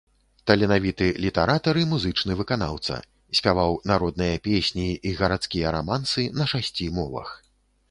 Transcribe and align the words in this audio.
Таленавіты 0.51 1.09
літаратар 1.25 1.79
і 1.81 1.85
музычны 1.91 2.37
выканаўца, 2.39 2.97
спяваў 3.41 3.77
народныя 3.93 4.41
песні 4.49 4.89
і 5.11 5.15
гарадскія 5.23 5.77
рамансы 5.79 6.29
на 6.41 6.51
шасці 6.57 6.93
мовах. 7.01 7.29